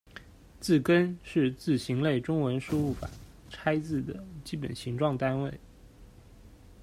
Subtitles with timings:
[0.59, 3.07] 字根是字形类中文输入法
[3.51, 5.59] 拆字的基本形状单位。